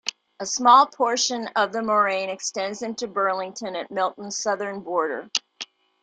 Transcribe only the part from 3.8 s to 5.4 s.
Milton's southern border.